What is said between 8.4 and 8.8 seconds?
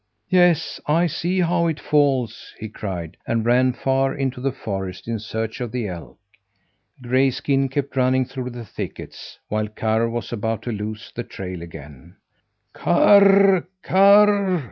the